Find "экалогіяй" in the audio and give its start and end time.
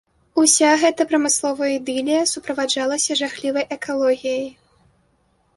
3.77-4.45